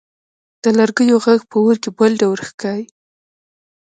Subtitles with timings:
[0.63, 2.85] د لرګیو ږغ په اور کې بل ډول ښکاري.